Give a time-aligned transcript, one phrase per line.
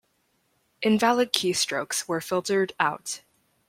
[0.81, 3.21] Invalid keystrokes were filtered out.